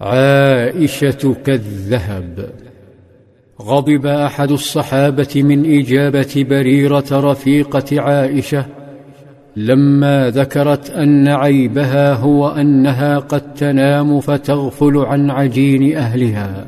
عائشة 0.00 1.36
كالذهب. 1.44 2.50
غضب 3.62 4.06
أحد 4.06 4.50
الصحابة 4.50 5.42
من 5.42 5.78
إجابة 5.78 6.46
بريرة 6.50 7.04
رفيقة 7.12 8.00
عائشة 8.00 8.66
لما 9.56 10.30
ذكرت 10.30 10.90
أن 10.90 11.28
عيبها 11.28 12.14
هو 12.14 12.48
أنها 12.48 13.18
قد 13.18 13.54
تنام 13.54 14.20
فتغفل 14.20 14.96
عن 14.96 15.30
عجين 15.30 15.96
أهلها. 15.96 16.66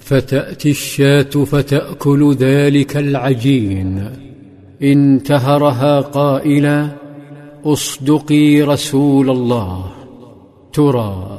فتأتي 0.00 0.70
الشاة 0.70 1.22
فتأكل 1.22 2.34
ذلك 2.34 2.96
العجين. 2.96 4.10
انتهرها 4.82 6.00
قائلا 6.00 6.88
أصدقي 7.64 8.62
رسول 8.62 9.30
الله. 9.30 9.90
ترى. 10.72 11.38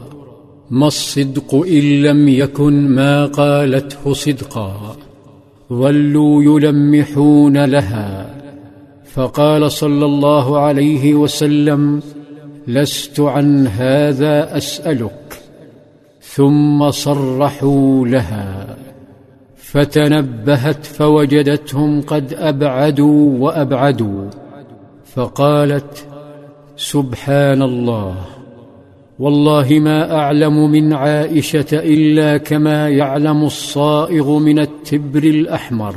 ما 0.74 0.88
الصدق 0.88 1.56
إن 1.56 2.02
لم 2.04 2.30
يكن 2.30 2.88
ما 2.88 3.26
قالته 3.26 4.14
صدقا 4.14 4.96
ظلوا 5.74 6.44
يلمحون 6.44 7.66
لها. 7.66 8.36
فقال 9.14 9.72
صلى 9.72 10.06
الله 10.06 10.60
عليه 10.60 11.14
وسلم 11.14 12.02
لست 12.68 13.20
عن 13.20 13.68
هذا 13.68 14.58
أسألك. 14.58 15.42
ثم 16.22 16.92
صرحوا 16.92 18.08
لها. 18.08 18.78
فتنبهت 19.58 20.86
فوجدتهم 20.86 22.02
قد 22.02 22.34
أبعدوا 22.34 23.40
وأبعدوا. 23.40 24.30
فقالت 25.16 26.08
سبحان 26.78 27.62
الله. 27.62 28.16
والله 29.20 29.68
ما 29.70 30.16
أعلم 30.16 30.72
من 30.72 30.94
عائشة 30.94 31.66
إلا 31.72 32.38
كما 32.38 32.90
يعلم 32.90 33.44
الصائغ 33.44 34.40
من 34.40 34.60
التبر 34.60 35.24
الأحمر. 35.24 35.96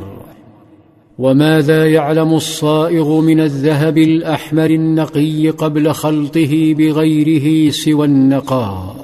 وماذا 1.19 1.87
يعلم 1.87 2.35
الصائغ 2.35 3.21
من 3.21 3.41
الذهب 3.41 3.99
الأحمر 3.99 4.71
النقي 4.71 5.51
قبل 5.51 5.93
خلطه 5.93 6.75
بغيره 6.79 7.71
سوى 7.71 8.07
النقاء؟ 8.07 8.97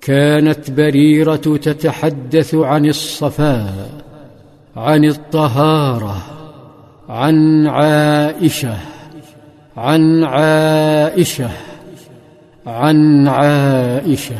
كانت 0.00 0.70
بريرة 0.70 1.36
تتحدث 1.36 2.54
عن 2.54 2.86
الصفاء 2.86 3.90
عن 4.76 5.04
الطهارة 5.04 6.16
عن 7.08 7.66
عائشة 7.66 8.76
عن 9.76 10.24
عائشة. 10.24 11.50
عن 12.66 13.28
عائشة. 13.28 14.38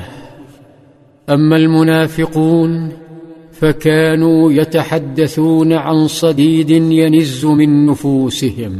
أما 1.31 1.57
المنافقون 1.57 2.93
فكانوا 3.53 4.53
يتحدثون 4.53 5.73
عن 5.73 6.07
صديد 6.07 6.71
ينز 6.71 7.45
من 7.45 7.87
نفوسهم. 7.87 8.73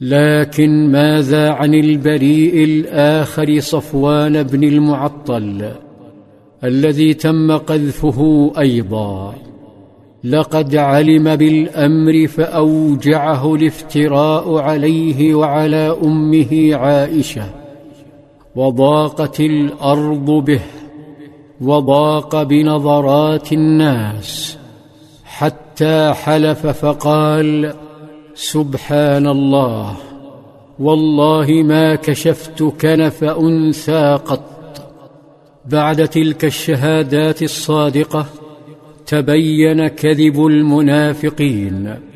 لكن 0.00 0.92
ماذا 0.92 1.50
عن 1.50 1.74
البريء 1.74 2.64
الآخر 2.64 3.60
صفوان 3.60 4.42
بن 4.42 4.64
المعطل 4.64 5.72
الذي 6.64 7.14
تم 7.14 7.56
قذفه 7.56 8.52
أيضا؟ 8.58 9.34
لقد 10.24 10.76
علم 10.76 11.36
بالأمر 11.36 12.26
فأوجعه 12.26 13.54
الافتراء 13.54 14.58
عليه 14.58 15.34
وعلى 15.34 15.96
أمه 16.04 16.74
عائشة. 16.74 17.59
وضاقت 18.56 19.40
الأرض 19.40 20.30
به 20.30 20.60
وضاق 21.60 22.42
بنظرات 22.42 23.52
الناس 23.52 24.58
حتى 25.24 26.12
حلف 26.12 26.66
فقال 26.66 27.74
سبحان 28.34 29.26
الله 29.26 29.96
والله 30.78 31.46
ما 31.62 31.94
كشفت 31.94 32.62
كنف 32.62 33.24
أنثى 33.24 34.18
قط. 34.26 34.42
بعد 35.66 36.08
تلك 36.08 36.44
الشهادات 36.44 37.42
الصادقة 37.42 38.26
تبين 39.06 39.88
كذب 39.88 40.46
المنافقين. 40.46 42.09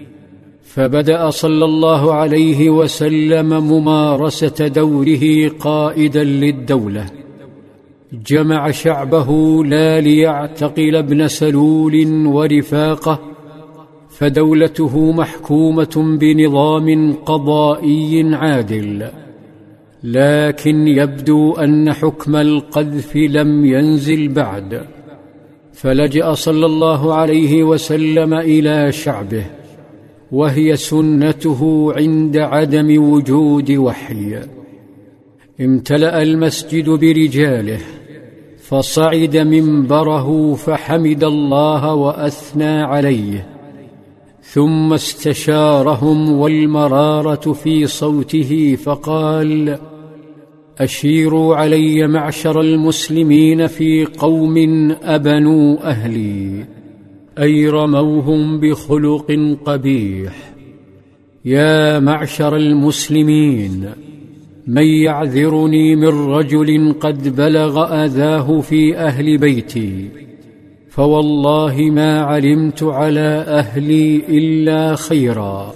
فبدأ 0.75 1.31
صلى 1.31 1.65
الله 1.65 2.15
عليه 2.15 2.71
وسلم 2.71 3.49
ممارسة 3.49 4.69
دوره 4.69 5.49
قائدا 5.61 6.25
للدولة. 6.25 7.07
جمع 8.27 8.71
شعبه 8.71 9.65
لا 9.65 10.01
ليعتقل 10.01 10.97
ابن 10.97 11.29
سلول 11.29 12.27
ورفاقه 12.27 13.21
فدولته 14.09 15.13
محكومة 15.13 16.19
بنظام 16.21 17.13
قضائي 17.13 18.34
عادل. 18.34 19.09
لكن 20.05 20.89
يبدو 20.89 21.53
أن 21.53 21.93
حكم 21.93 22.37
القذف 22.37 23.17
لم 23.17 23.65
ينزل 23.65 24.29
بعد. 24.29 24.81
فلجأ 25.73 26.34
صلى 26.34 26.67
الله 26.67 27.15
عليه 27.15 27.65
وسلم 27.65 28.34
إلى 28.34 28.93
شعبه. 28.93 29.64
وهي 30.34 30.77
سنته 30.77 31.93
عند 31.97 32.37
عدم 32.37 33.12
وجود 33.12 33.71
وحي. 33.71 34.39
امتلأ 35.61 36.22
المسجد 36.22 36.91
برجاله 36.91 37.81
فصعد 38.59 39.37
منبره 39.37 40.55
فحمد 40.55 41.25
الله 41.25 41.95
وأثنى 41.95 42.83
عليه. 42.83 43.47
ثم 44.43 44.93
استشارهم 44.93 46.33
والمرارة 46.33 47.53
في 47.53 47.87
صوته 47.87 48.77
فقال 48.84 49.78
اشيروا 50.78 51.56
علي 51.56 52.06
معشر 52.06 52.61
المسلمين 52.61 53.66
في 53.66 54.05
قوم 54.05 54.56
أبنوا 55.03 55.91
أهلي. 55.91 56.74
أي 57.39 57.69
رموهم 57.69 58.61
بخلق 58.61 59.56
قبيح. 59.65 60.55
يا 61.45 61.99
معشر 61.99 62.56
المسلمين 62.56 63.87
من 64.67 64.83
يعذرني 64.83 65.97
من 65.97 66.09
رجل 66.09 66.95
قد 67.00 67.37
بلغ 67.37 68.05
أذاه 68.05 68.61
في 68.61 68.97
أهل 68.97 69.39
بيتي 69.39 70.09
فوالله 70.91 71.77
ما 71.81 72.21
علمت 72.21 72.83
على 72.83 73.45
أهلي 73.49 74.22
إلا 74.28 74.95
خيرا. 74.95 75.75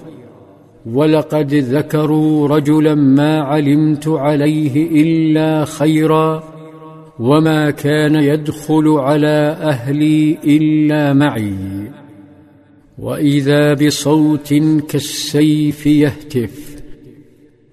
ولقد 0.86 1.54
ذكروا 1.54 2.48
رجلا 2.48 2.94
ما 2.94 3.40
علمت 3.40 4.08
عليه 4.08 5.02
إلا 5.02 5.64
خيرا. 5.64 6.57
وما 7.20 7.70
كان 7.70 8.14
يدخل 8.14 8.88
على 8.88 9.56
أهلي 9.60 10.38
الا 10.44 11.12
معي. 11.12 11.54
واذا 12.98 13.74
بصوت 13.74 14.54
كالسيف 14.88 15.86
يهتف. 15.86 16.82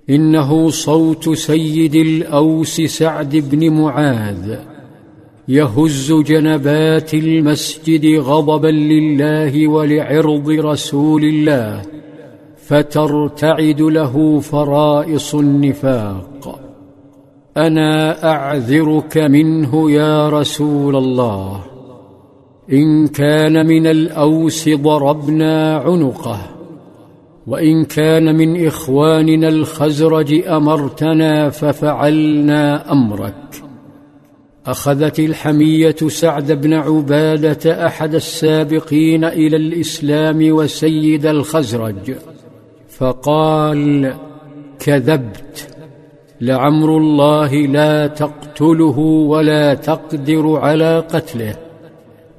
انه 0.10 0.70
صوت 0.70 1.30
سيد 1.30 1.96
الاوس 1.96 2.82
سعد 2.82 3.36
بن 3.36 3.70
معاذ. 3.70 4.56
يهز 5.48 6.14
جنبات 6.14 7.14
المسجد 7.14 8.20
غضبا 8.20 8.68
لله 8.68 9.68
ولعرض 9.68 10.50
رسول 10.50 11.24
الله. 11.24 11.82
فترتعد 12.58 13.82
له 13.82 14.40
فرائص 14.40 15.36
النفاق. 15.36 16.65
أنا 17.58 18.24
أعذرك 18.32 19.18
منه 19.18 19.92
يا 19.92 20.30
رسول 20.30 20.96
الله. 20.96 21.64
إن 22.74 23.08
كان 23.08 23.66
من 23.66 23.88
الأوس 23.88 24.70
ضربنا 24.70 25.78
عنقه 25.78 26.40
وإن 27.48 27.86
كان 27.86 28.36
من 28.36 28.66
إخواننا 28.68 29.48
الخزرج 29.48 30.48
أمرتنا 30.48 31.50
ففعلنا 31.50 32.92
أمرك. 32.92 33.64
أخذت 34.66 35.20
الحمية 35.20 35.96
سعد 36.08 36.52
بن 36.52 36.74
عبادة 36.74 37.86
أحد 37.88 38.16
السابقين 38.16 39.24
إلى 39.24 39.58
الإسلام 39.58 40.52
وسيد 40.52 41.26
الخزرج 41.26 42.16
فقال 42.90 44.14
كذبت. 44.80 45.75
لعمر 46.42 46.98
الله 46.98 47.54
لا 47.54 48.08
تقتله 48.08 49.00
ولا 49.00 49.74
تقدر 49.74 50.58
على 50.58 51.00
قتله. 51.00 51.56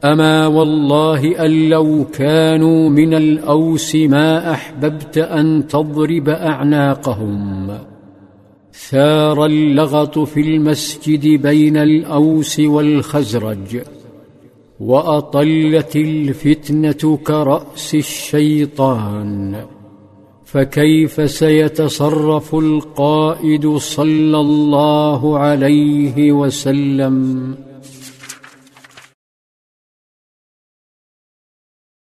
أما 0.04 0.46
والله 0.46 1.46
أن 1.46 1.68
لو 1.68 2.04
كانوا 2.12 2.88
من 2.88 3.14
الأوس 3.14 3.94
ما 3.96 4.52
أحببت 4.52 5.18
أن 5.18 5.66
تضرب 5.66 6.28
أعناقهم. 6.28 7.78
ثار 8.90 9.46
اللغط 9.46 10.18
في 10.18 10.40
المسجد 10.40 11.42
بين 11.42 11.76
الأوس 11.76 12.60
والخزرج 12.60 13.80
وأطلت 14.80 15.96
الفتنة 15.96 17.18
كرأس 17.24 17.94
الشيطان. 17.94 19.75
فكيف 20.46 21.30
سيتصرف 21.30 22.54
القائد 22.54 23.76
صلى 23.76 24.38
الله 24.40 25.38
عليه 25.38 26.32
وسلم؟ 26.32 27.54